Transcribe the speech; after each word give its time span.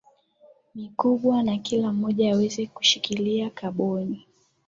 mikubwa 0.75 1.43
Na 1.43 1.57
kila 1.57 1.93
mmoja 1.93 2.31
aweze 2.33 2.65
kushikilia 2.67 3.49
kaboni 3.49 4.27